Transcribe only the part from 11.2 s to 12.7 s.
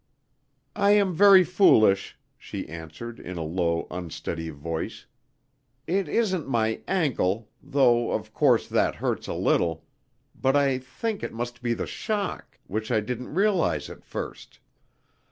It must be the shock,